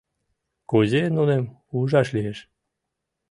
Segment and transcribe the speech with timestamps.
[0.69, 1.43] Кузе нуным
[1.77, 2.39] ужаш лиеш?